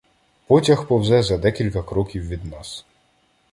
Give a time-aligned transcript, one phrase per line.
[0.51, 2.85] Потяг повзе за декілька кроків від нас.